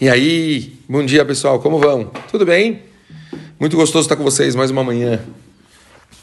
E 0.00 0.08
aí, 0.08 0.78
bom 0.88 1.04
dia 1.04 1.24
pessoal, 1.24 1.58
como 1.58 1.80
vão? 1.80 2.12
Tudo 2.30 2.46
bem? 2.46 2.84
Muito 3.58 3.76
gostoso 3.76 4.04
estar 4.04 4.14
com 4.14 4.22
vocês 4.22 4.54
mais 4.54 4.70
uma 4.70 4.84
manhã. 4.84 5.18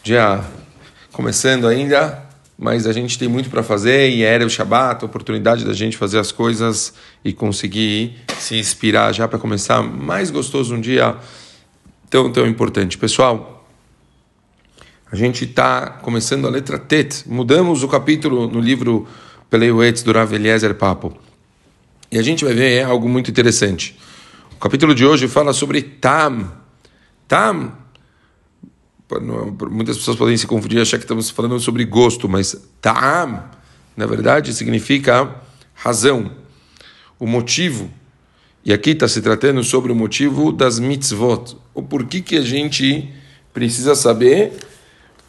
Dia 0.01 0.45
começando 1.11 1.67
ainda, 1.67 2.23
mas 2.57 2.87
a 2.87 2.93
gente 2.93 3.19
tem 3.19 3.27
muito 3.27 3.49
para 3.49 3.61
fazer 3.61 4.11
e 4.11 4.23
era 4.23 4.45
o 4.45 4.49
Shabat, 4.49 5.03
a 5.03 5.05
oportunidade 5.05 5.65
da 5.65 5.73
gente 5.73 5.97
fazer 5.97 6.19
as 6.19 6.31
coisas 6.31 6.93
e 7.21 7.33
conseguir 7.33 8.15
se 8.39 8.55
inspirar 8.55 9.11
já 9.11 9.27
para 9.27 9.37
começar 9.37 9.83
mais 9.83 10.31
gostoso 10.31 10.73
um 10.73 10.79
dia 10.79 11.13
tão, 12.09 12.31
tão 12.31 12.47
importante. 12.47 12.97
Pessoal, 12.97 13.67
a 15.11 15.17
gente 15.17 15.43
está 15.43 15.89
começando 16.01 16.47
a 16.47 16.49
letra 16.49 16.79
Tet, 16.79 17.25
mudamos 17.27 17.83
o 17.83 17.89
capítulo 17.89 18.47
no 18.47 18.61
livro 18.61 19.05
Peleuetz 19.49 20.01
do 20.01 20.13
Rav 20.13 20.33
Eliezer 20.33 20.75
Papo. 20.75 21.24
E 22.15 22.17
a 22.17 22.21
gente 22.21 22.45
vai 22.45 22.53
ver 22.53 22.81
algo 22.81 23.09
muito 23.09 23.29
interessante. 23.29 23.99
O 24.53 24.55
capítulo 24.55 24.95
de 24.95 25.05
hoje 25.05 25.27
fala 25.27 25.51
sobre 25.51 25.81
Tam. 25.81 26.49
Tam. 27.27 27.73
Muitas 29.69 29.97
pessoas 29.97 30.15
podem 30.15 30.37
se 30.37 30.47
confundir 30.47 30.77
e 30.77 30.81
achar 30.81 30.95
que 30.97 31.03
estamos 31.03 31.29
falando 31.29 31.59
sobre 31.59 31.83
gosto, 31.83 32.29
mas 32.29 32.55
Tam, 32.79 33.43
na 33.97 34.05
verdade, 34.05 34.53
significa 34.53 35.29
razão, 35.73 36.31
o 37.19 37.27
motivo. 37.27 37.91
E 38.63 38.71
aqui 38.71 38.91
está 38.91 39.09
se 39.09 39.21
tratando 39.21 39.61
sobre 39.61 39.91
o 39.91 39.95
motivo 39.95 40.53
das 40.53 40.79
mitzvot. 40.79 41.57
O 41.73 41.83
porquê 41.83 42.21
que 42.21 42.37
a 42.37 42.41
gente 42.41 43.13
precisa 43.53 43.93
saber 43.93 44.53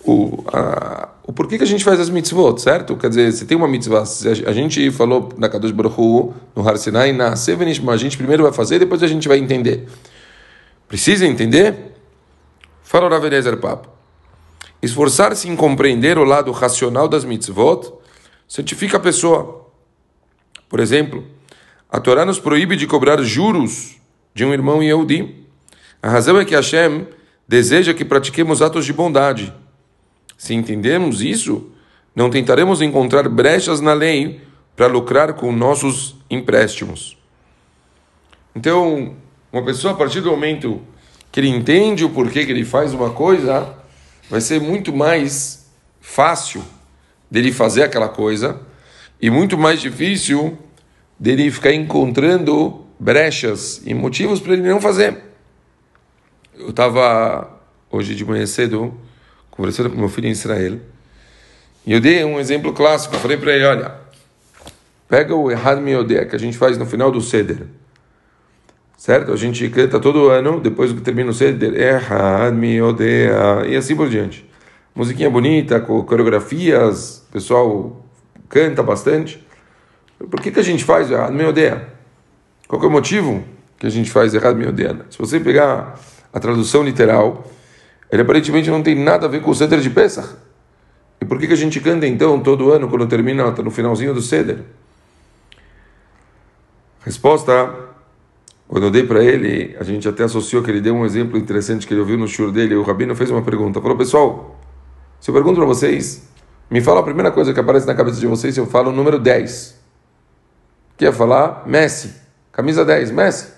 o, 0.05 0.45
a, 0.53 1.09
o 1.27 1.33
porquê 1.33 1.59
que 1.59 1.65
a 1.65 1.66
gente 1.66 1.83
faz 1.83 1.98
as 1.98 2.09
mitzvot, 2.09 2.59
certo? 2.59 2.97
Quer 2.97 3.09
dizer, 3.09 3.33
se 3.33 3.47
tem 3.47 3.57
uma 3.57 3.66
mitzvah, 3.66 4.05
a 4.47 4.53
gente 4.53 4.93
falou 4.93 5.30
na 5.37 5.49
Kadosh 5.49 5.73
Baruch 5.73 6.01
Hu, 6.01 6.33
no 6.55 6.66
Har 6.66 6.79
Sinai, 6.79 7.12
na 7.12 7.35
Sevenishma, 7.35 7.93
a 7.93 7.97
gente 7.97 8.16
primeiro 8.16 8.45
vai 8.45 8.52
fazer, 8.52 8.79
depois 8.79 9.02
a 9.02 9.09
gente 9.09 9.27
vai 9.27 9.39
entender. 9.39 9.89
Precisa 10.87 11.27
entender? 11.27 11.95
Fala 12.80 13.09
Rav 13.09 13.24
Eliezer 13.24 13.57
Papo. 13.57 13.88
Esforçar-se 14.80 15.49
em 15.49 15.57
compreender 15.57 16.16
o 16.16 16.23
lado 16.23 16.52
racional 16.52 17.09
das 17.09 17.24
mitzvot 17.24 17.93
certifica 18.47 18.97
a 18.97 19.01
pessoa. 19.01 19.66
Por 20.69 20.79
exemplo, 20.79 21.24
a 21.91 21.99
Torá 21.99 22.24
nos 22.24 22.38
proíbe 22.38 22.77
de 22.77 22.87
cobrar 22.87 23.21
juros 23.23 23.97
de 24.32 24.45
um 24.45 24.52
irmão 24.52 24.80
Yehudi. 24.80 25.45
A 26.01 26.09
razão 26.09 26.38
é 26.38 26.45
que 26.45 26.54
Hashem 26.54 27.09
deseja 27.49 27.93
que 27.93 28.04
pratiquemos 28.04 28.63
atos 28.63 28.87
de 28.87 28.93
bondade 28.93 29.52
se 30.37 30.54
entendermos 30.54 31.23
isso, 31.23 31.70
não 32.15 32.30
tentaremos 32.30 32.82
encontrar 32.82 33.29
brechas 33.29 33.80
na 33.80 33.92
lei 33.92 34.40
para 34.74 34.87
lucrar 34.87 35.34
com 35.34 35.52
nossos 35.52 36.16
empréstimos. 36.30 37.16
Então, 38.54 39.14
uma 39.52 39.64
pessoa, 39.64 39.92
a 39.95 39.96
partir 39.96 40.20
do 40.20 40.30
momento 40.30 40.80
que 41.30 41.40
ele 41.40 41.48
entende 41.48 42.04
o 42.04 42.10
porquê 42.10 42.45
que 42.45 42.52
ele 42.52 42.64
faz 42.64 42.92
uma 42.95 43.10
coisa, 43.10 43.74
vai 44.30 44.40
ser 44.40 44.60
muito 44.60 44.95
mais 44.95 45.70
fácil 46.01 46.62
dele 47.30 47.52
fazer 47.52 47.82
aquela 47.82 48.09
coisa 48.09 48.60
e 49.20 49.30
muito 49.30 49.59
mais 49.59 49.80
difícil 49.80 50.57
dele 51.18 51.51
ficar 51.51 51.73
encontrando 51.73 52.84
brechas 52.98 53.82
e 53.84 53.92
motivos 53.95 54.40
para 54.40 54.54
ele 54.54 54.68
não 54.68 54.80
fazer. 54.80 55.23
Eu 56.54 56.70
estava 56.70 57.60
hoje 57.90 58.14
de 58.14 58.24
manhã 58.24 58.46
cedo 58.46 58.98
conversando 59.57 59.90
com 59.90 59.96
meu 59.96 60.09
filho 60.09 60.29
em 60.29 60.32
Israel, 60.32 60.79
e 61.87 61.93
eu 61.93 62.01
dei 62.01 62.24
um 62.24 62.40
exemplo 62.40 62.73
clássico. 62.73 63.16
Falei 63.16 63.37
para 63.37 63.54
ele: 63.54 63.65
olha, 63.65 63.95
pega 65.09 65.34
o 65.34 65.50
Errad 65.50 65.81
Miodea, 65.81 66.26
que 66.26 66.34
a 66.34 66.38
gente 66.38 66.59
faz 66.59 66.76
no 66.76 66.84
final 66.84 67.10
do 67.10 67.21
Seder. 67.21 67.66
Certo? 68.98 69.32
A 69.32 69.37
gente 69.37 69.69
canta 69.69 70.00
todo 70.00 70.28
ano, 70.28 70.59
depois 70.59 70.93
que 70.93 71.00
termina 71.00 71.31
o 71.31 71.34
Seder, 71.34 71.75
Errad 71.75 72.54
Miodea, 72.54 73.65
e 73.69 73.76
assim 73.76 73.94
por 73.94 74.09
diante. 74.09 74.44
Musiquinha 74.94 75.31
bonita, 75.31 75.78
com 75.78 76.02
coreografias, 76.02 77.25
o 77.28 77.32
pessoal 77.32 78.04
canta 78.48 78.82
bastante. 78.82 79.47
Por 80.19 80.41
que, 80.41 80.50
que 80.50 80.58
a 80.58 80.62
gente 80.62 80.82
faz 80.82 81.10
Errad 81.10 81.32
Miodea? 81.32 81.88
Qual 82.66 82.82
é 82.82 82.86
o 82.86 82.91
motivo 82.91 83.44
que 83.78 83.86
a 83.86 83.91
gente 83.91 84.10
faz 84.10 84.34
Errad 84.34 84.56
Miodea? 84.56 84.97
Se 85.10 85.19
você 85.19 85.38
pegar 85.38 86.00
a 86.32 86.41
tradução 86.41 86.82
literal, 86.82 87.48
ele 88.11 88.22
aparentemente 88.22 88.71
não 88.71 88.83
tem 88.83 88.94
nada 88.94 89.27
a 89.27 89.28
ver 89.28 89.43
com 89.43 89.50
o 89.50 89.55
Seder 89.55 89.81
de 89.81 89.91
Pesach. 89.91 90.28
E 91.21 91.25
por 91.25 91.39
que, 91.39 91.47
que 91.47 91.53
a 91.53 91.56
gente 91.56 91.81
canta 91.81 92.06
então 92.06 92.41
todo 92.41 92.71
ano 92.72 92.89
quando 92.89 93.06
termina 93.06 93.50
no 93.50 93.71
finalzinho 93.71 94.15
do 94.15 94.22
Seder? 94.22 94.59
Resposta: 97.00 97.75
quando 98.69 98.84
eu 98.84 98.91
dei 98.91 99.05
para 99.05 99.22
ele, 99.25 99.77
a 99.78 99.84
gente 99.84 100.09
até 100.09 100.25
associou 100.25 100.62
que 100.62 100.71
ele 100.71 100.81
deu 100.81 100.94
um 100.94 101.05
exemplo 101.05 101.39
interessante 101.39 101.87
que 101.87 101.94
ele 101.94 102.00
ouviu 102.00 102.19
no 102.19 102.28
shur 102.28 102.53
dele. 102.53 102.75
O 102.75 102.83
rabino 102.83 103.15
fez 103.15 103.31
uma 103.31 103.43
pergunta: 103.43 103.81
falou, 103.81 103.97
pessoal, 103.97 104.61
se 105.21 105.31
eu 105.31 105.34
pergunto 105.34 105.56
para 105.56 105.67
vocês, 105.67 106.28
me 106.71 106.81
fala 106.81 107.00
a 107.00 107.03
primeira 107.03 107.31
coisa 107.31 107.55
que 107.55 107.61
aparece 107.61 107.87
na 107.87 107.94
cabeça 107.94 108.21
de 108.21 108.27
vocês 108.27 108.56
eu 108.56 108.67
falo 108.67 108.91
o 108.91 108.93
número 108.93 109.19
10. 109.19 109.77
Que 110.97 111.05
ia 111.05 111.12
falar 111.12 111.62
Messi, 111.67 112.15
camisa 112.53 112.84
10, 112.84 113.11
Messi. 113.11 113.53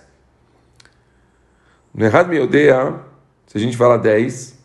No 1.95 2.05
errado 2.05 2.29
me 2.29 2.39
odeia 2.39 3.08
se 3.49 3.57
a 3.57 3.61
gente 3.61 3.77
fala 3.77 3.97
10, 3.97 4.59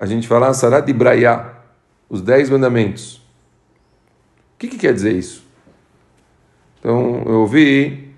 a 0.00 0.06
gente 0.06 0.26
fala 0.26 0.52
Sarat 0.54 0.88
Ibrahia, 0.88 1.52
os 2.08 2.22
10 2.22 2.48
mandamentos. 2.48 3.16
O 4.54 4.58
que, 4.58 4.68
que 4.68 4.78
quer 4.78 4.94
dizer 4.94 5.12
isso? 5.12 5.46
Então, 6.80 7.22
eu 7.26 7.40
ouvi 7.40 8.10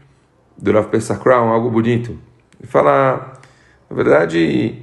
do 0.57 0.73
Rav 0.73 0.89
Pesach 0.89 1.21
Crown 1.21 1.49
algo 1.49 1.69
bonito. 1.69 2.17
Ele 2.61 2.69
fala, 2.69 3.41
na 3.91 3.97
verdade, 3.97 4.83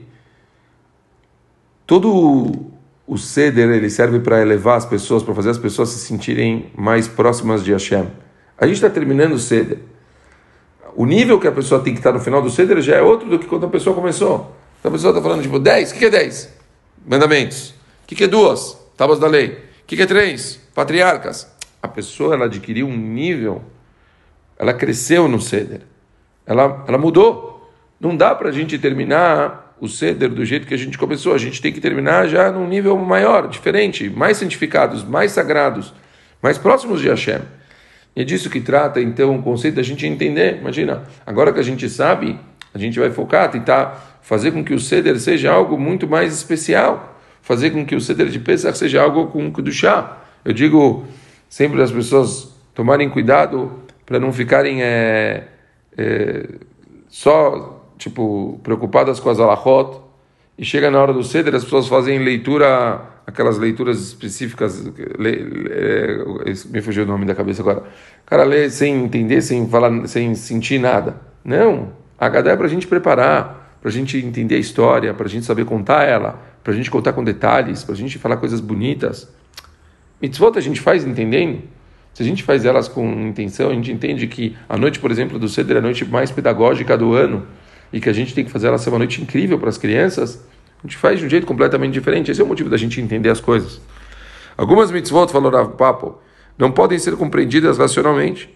todo 1.88 2.72
o 3.08 3.18
ceder 3.18 3.70
ele 3.70 3.90
serve 3.90 4.20
para 4.20 4.42
elevar 4.42 4.78
as 4.78 4.86
pessoas, 4.86 5.24
para 5.24 5.34
fazer 5.34 5.50
as 5.50 5.58
pessoas 5.58 5.90
se 5.90 6.00
sentirem 6.00 6.72
mais 6.76 7.08
próximas 7.08 7.64
de 7.64 7.72
Hashem. 7.72 8.08
A 8.58 8.68
gente 8.68 8.76
está 8.76 8.90
terminando 8.90 9.34
o 9.34 9.40
ceder. 9.40 9.80
O 10.94 11.06
nível 11.06 11.40
que 11.40 11.48
a 11.48 11.52
pessoa 11.54 11.82
tem 11.82 11.94
que 11.94 12.00
estar 12.00 12.12
no 12.12 12.20
final 12.20 12.42
do 12.42 12.50
ceder 12.50 12.82
já 12.82 12.98
é 12.98 13.02
outro 13.02 13.30
do 13.30 13.40
que 13.40 13.48
quando 13.48 13.66
a 13.66 13.70
pessoa 13.70 13.96
começou. 13.96 14.61
Então 14.82 14.90
a 14.90 14.94
pessoa 14.94 15.12
está 15.12 15.22
falando, 15.22 15.44
tipo, 15.44 15.60
10, 15.60 15.92
o 15.92 15.96
que 15.96 16.06
é 16.06 16.10
10? 16.10 16.54
Mandamentos. 17.06 17.76
O 18.04 18.08
que 18.08 18.24
é 18.24 18.28
duas? 18.28 18.78
Tábuas 18.98 19.20
da 19.20 19.28
lei. 19.28 19.64
O 19.84 19.86
que 19.86 20.02
é 20.02 20.06
três? 20.08 20.60
Patriarcas. 20.74 21.48
A 21.82 21.88
pessoa, 21.88 22.34
ela 22.34 22.46
adquiriu 22.46 22.88
um 22.88 22.98
nível, 22.98 23.64
ela 24.58 24.74
cresceu 24.74 25.28
no 25.28 25.40
ceder. 25.40 25.82
Ela, 26.48 26.84
ela 26.88 26.98
mudou. 26.98 27.72
Não 28.00 28.18
dá 28.18 28.34
para 28.34 28.50
a 28.50 28.52
gente 28.52 28.78
terminar 28.80 29.76
o 29.80 29.88
ceder 29.88 30.30
do 30.30 30.44
jeito 30.44 30.66
que 30.66 30.74
a 30.74 30.78
gente 30.78 30.98
começou. 30.98 31.36
A 31.36 31.38
gente 31.38 31.62
tem 31.62 31.72
que 31.72 31.80
terminar 31.80 32.28
já 32.28 32.52
num 32.52 32.68
nível 32.68 32.98
maior, 32.98 33.48
diferente, 33.48 34.10
mais 34.10 34.38
santificados, 34.38 35.04
mais 35.04 35.32
sagrados, 35.32 35.94
mais 36.42 36.58
próximos 36.58 37.02
de 37.02 37.08
Hashem. 37.08 37.42
E 38.16 38.22
é 38.22 38.24
disso 38.24 38.50
que 38.50 38.60
trata, 38.60 39.00
então, 39.00 39.36
o 39.36 39.44
conceito 39.44 39.76
da 39.76 39.84
gente 39.84 40.08
entender. 40.08 40.58
Imagina, 40.58 41.04
agora 41.26 41.54
que 41.54 41.60
a 41.60 41.64
gente 41.64 41.88
sabe, 41.88 42.40
a 42.74 42.78
gente 42.78 43.00
vai 43.00 43.12
focar, 43.12 43.50
tentar 43.52 44.20
fazer 44.22 44.52
com 44.52 44.64
que 44.64 44.74
o 44.74 44.80
ceder 44.80 45.20
seja 45.20 45.52
algo 45.52 45.78
muito 45.78 46.08
mais 46.08 46.34
especial, 46.34 47.20
fazer 47.42 47.72
com 47.72 47.86
que 47.86 47.96
o 47.96 48.02
ceder 48.02 48.28
de 48.28 48.40
Pesach 48.40 48.78
seja 48.78 49.02
algo 49.02 49.28
com 49.28 49.52
chá. 49.72 50.20
Eu 50.46 50.54
digo 50.54 51.06
sempre 51.50 51.82
as 51.82 51.92
pessoas 51.92 52.50
tomarem 52.74 53.10
cuidado 53.10 53.72
para 54.06 54.20
não 54.20 54.32
ficarem 54.32 54.82
é, 54.82 55.48
é, 55.98 56.48
só 57.10 57.86
tipo 57.98 58.60
preocupadas 58.64 59.20
com 59.20 59.30
as 59.30 59.40
alachot 59.40 60.00
e 60.58 60.66
chega 60.66 60.90
na 60.90 61.00
hora 61.00 61.14
do 61.14 61.24
ceder 61.24 61.54
as 61.54 61.64
pessoas 61.64 61.88
fazem 61.88 62.20
leitura 62.20 63.02
aquelas 63.28 63.58
leituras 63.58 64.00
específicas 64.00 64.84
lê, 65.18 65.32
lê, 65.36 66.54
me 66.70 66.82
fugiu 66.82 67.04
o 67.04 67.08
nome 67.08 67.26
da 67.26 67.36
cabeça 67.36 67.62
agora. 67.62 67.80
O 67.80 68.26
cara 68.26 68.44
lê 68.44 68.70
sem 68.70 69.04
entender 69.04 69.42
sem 69.42 69.68
falar 69.68 70.08
sem 70.08 70.34
sentir 70.36 70.80
nada. 70.80 71.20
Não 71.44 72.01
a 72.22 72.30
Gadá 72.30 72.52
é 72.52 72.56
para 72.56 72.68
a 72.68 72.70
gente 72.70 72.88
preparar 72.88 73.62
para 73.82 73.90
a 73.90 73.92
gente 73.92 74.16
entender 74.18 74.56
a 74.56 74.60
história, 74.60 75.12
para 75.14 75.26
a 75.26 75.30
gente 75.30 75.44
saber 75.46 75.66
contar 75.66 76.04
ela, 76.04 76.40
para 76.64 76.72
a 76.72 76.76
gente 76.76 76.90
contar 76.92 77.14
com 77.14 77.24
detalhes, 77.24 77.84
para 77.84 77.96
a 77.96 77.98
gente 77.98 78.20
falar 78.20 78.38
coisas 78.38 78.62
bonitas. 78.62 79.28
Mitzvot 80.22 80.56
a 80.56 80.62
gente 80.62 80.80
faz 80.80 81.04
entendendo. 81.04 81.64
Se 82.14 82.22
a 82.22 82.26
gente 82.26 82.44
faz 82.44 82.64
elas 82.64 82.88
com 82.88 83.10
intenção, 83.28 83.72
a 83.72 83.74
gente 83.74 83.92
entende 83.92 84.28
que 84.28 84.56
a 84.70 84.78
noite, 84.78 85.00
por 85.00 85.10
exemplo, 85.10 85.40
do 85.40 85.50
Seder 85.50 85.78
é 85.78 85.80
a 85.80 85.82
noite 85.82 86.06
mais 86.06 86.30
pedagógica 86.30 86.96
do 86.96 87.14
ano 87.14 87.48
e 87.92 88.00
que 88.00 88.08
a 88.08 88.14
gente 88.14 88.36
tem 88.36 88.46
que 88.46 88.52
fazer 88.52 88.68
ela 88.68 88.78
ser 88.78 88.90
uma 88.90 89.00
noite 89.00 89.20
incrível 89.20 89.58
para 89.58 89.70
as 89.70 89.78
crianças, 89.78 90.46
a 90.84 90.88
gente 90.88 90.98
faz 90.98 91.20
de 91.20 91.26
um 91.26 91.30
jeito 91.30 91.48
completamente 91.48 91.94
diferente. 91.94 92.30
Esse 92.30 92.42
é 92.42 92.44
o 92.44 92.48
motivo 92.48 92.70
da 92.70 92.78
gente 92.78 93.02
entender 93.02 93.30
as 93.30 93.40
coisas. 93.40 93.82
Algumas 94.56 94.92
mitzvot, 94.92 95.32
falou 95.32 95.52
Rav 95.52 95.72
Papo, 95.76 96.20
não 96.56 96.72
podem 96.72 97.00
ser 97.00 97.16
compreendidas 97.16 97.80
racionalmente. 97.80 98.48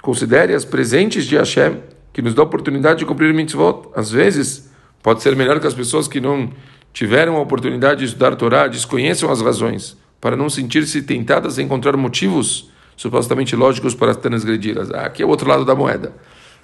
Considere-as 0.00 0.64
presentes 0.64 1.26
de 1.26 1.36
Hashem 1.36 1.76
que 2.16 2.22
nos 2.22 2.32
dá 2.32 2.40
a 2.40 2.46
oportunidade 2.46 3.00
de 3.00 3.04
cumprir 3.04 3.34
mitzvot. 3.34 3.90
Às 3.94 4.10
vezes, 4.10 4.70
pode 5.02 5.20
ser 5.20 5.36
melhor 5.36 5.60
que 5.60 5.66
as 5.66 5.74
pessoas 5.74 6.08
que 6.08 6.18
não 6.18 6.50
tiveram 6.90 7.36
a 7.36 7.40
oportunidade 7.40 8.00
de 8.00 8.06
estudar 8.06 8.34
Torá 8.36 8.66
desconheçam 8.68 9.30
as 9.30 9.42
razões, 9.42 9.98
para 10.18 10.34
não 10.34 10.48
sentir-se 10.48 11.02
tentadas 11.02 11.58
a 11.58 11.62
encontrar 11.62 11.94
motivos 11.94 12.70
supostamente 12.96 13.54
lógicos 13.54 13.94
para 13.94 14.14
transgredi-las. 14.14 14.90
Ah, 14.92 15.02
aqui 15.02 15.22
é 15.22 15.26
o 15.26 15.28
outro 15.28 15.46
lado 15.46 15.62
da 15.62 15.74
moeda. 15.74 16.14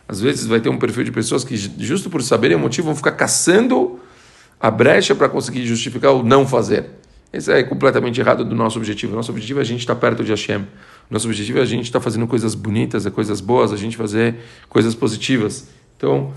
Às 0.08 0.22
vezes 0.22 0.46
vai 0.46 0.58
ter 0.58 0.70
um 0.70 0.78
perfil 0.78 1.04
de 1.04 1.12
pessoas 1.12 1.44
que, 1.44 1.54
justo 1.54 2.08
por 2.08 2.22
saberem 2.22 2.56
o 2.56 2.58
motivo, 2.58 2.86
vão 2.86 2.96
ficar 2.96 3.12
caçando 3.12 4.00
a 4.58 4.70
brecha 4.70 5.14
para 5.14 5.28
conseguir 5.28 5.66
justificar 5.66 6.12
o 6.12 6.22
não 6.22 6.48
fazer. 6.48 6.92
Esse 7.30 7.52
é 7.52 7.62
completamente 7.62 8.18
errado 8.18 8.42
do 8.42 8.54
nosso 8.54 8.78
objetivo. 8.78 9.14
Nosso 9.14 9.30
objetivo 9.30 9.58
é 9.58 9.62
a 9.62 9.66
gente 9.66 9.80
estar 9.80 9.96
perto 9.96 10.24
de 10.24 10.30
Hashem. 10.30 10.66
Nosso 11.10 11.26
objetivo 11.26 11.58
é 11.58 11.62
a 11.62 11.66
gente 11.66 11.84
estar 11.84 12.00
fazendo 12.00 12.26
coisas 12.26 12.54
bonitas, 12.54 13.04
é 13.06 13.10
coisas 13.10 13.40
boas, 13.40 13.72
a 13.72 13.76
gente 13.76 13.96
fazer 13.96 14.36
coisas 14.68 14.94
positivas. 14.94 15.68
Então, 15.96 16.32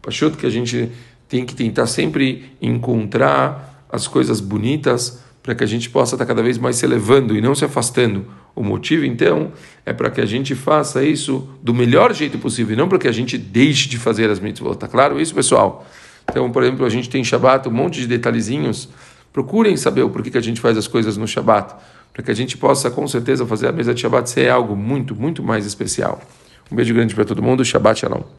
Pachuto 0.00 0.38
que 0.38 0.46
a 0.46 0.50
gente 0.50 0.90
tem 1.28 1.44
que 1.44 1.54
tentar 1.54 1.86
sempre 1.86 2.52
encontrar 2.62 3.84
as 3.90 4.06
coisas 4.06 4.40
bonitas 4.40 5.22
para 5.42 5.54
que 5.54 5.64
a 5.64 5.66
gente 5.66 5.90
possa 5.90 6.14
estar 6.14 6.24
cada 6.26 6.42
vez 6.42 6.58
mais 6.58 6.76
se 6.76 6.86
elevando 6.86 7.36
e 7.36 7.40
não 7.40 7.54
se 7.54 7.64
afastando. 7.64 8.24
O 8.54 8.62
motivo, 8.62 9.04
então, 9.04 9.52
é 9.84 9.92
para 9.92 10.10
que 10.10 10.20
a 10.20 10.26
gente 10.26 10.54
faça 10.54 11.04
isso 11.04 11.48
do 11.62 11.72
melhor 11.72 12.14
jeito 12.14 12.38
possível, 12.38 12.74
e 12.74 12.76
não 12.76 12.88
para 12.88 12.98
que 12.98 13.06
a 13.06 13.12
gente 13.12 13.38
deixe 13.38 13.88
de 13.88 13.98
fazer 13.98 14.30
as 14.30 14.40
mitzvot. 14.40 14.76
Tá 14.76 14.88
claro 14.88 15.20
isso, 15.20 15.34
pessoal? 15.34 15.86
Então, 16.30 16.50
por 16.50 16.62
exemplo, 16.62 16.84
a 16.84 16.88
gente 16.88 17.08
tem 17.08 17.22
Shabat, 17.22 17.68
um 17.68 17.72
monte 17.72 18.00
de 18.00 18.06
detalhezinhos. 18.06 18.88
Procurem 19.32 19.76
saber 19.76 20.02
o 20.02 20.10
porquê 20.10 20.30
que 20.30 20.38
a 20.38 20.42
gente 20.42 20.60
faz 20.60 20.76
as 20.76 20.88
coisas 20.88 21.16
no 21.16 21.26
Shabat, 21.26 21.74
para 22.18 22.24
que 22.24 22.32
a 22.32 22.34
gente 22.34 22.58
possa, 22.58 22.90
com 22.90 23.06
certeza, 23.06 23.46
fazer 23.46 23.68
a 23.68 23.72
mesa 23.72 23.94
de 23.94 24.00
Shabat 24.00 24.28
ser 24.28 24.50
algo 24.50 24.74
muito, 24.74 25.14
muito 25.14 25.40
mais 25.40 25.64
especial. 25.64 26.20
Um 26.68 26.74
beijo 26.74 26.92
grande 26.92 27.14
para 27.14 27.24
todo 27.24 27.40
mundo. 27.40 27.64
Shabbat 27.64 28.00
Shalom. 28.00 28.22